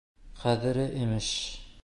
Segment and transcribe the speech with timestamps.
[0.43, 1.31] —Ҡәҙере, имеш!